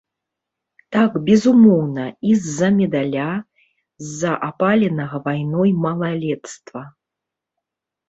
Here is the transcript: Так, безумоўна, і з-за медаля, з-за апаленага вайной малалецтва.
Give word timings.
Так, 0.95 1.11
безумоўна, 1.27 2.05
і 2.31 2.39
з-за 2.47 2.69
медаля, 2.79 3.29
з-за 4.09 4.33
апаленага 4.51 5.23
вайной 5.29 5.71
малалецтва. 5.87 6.81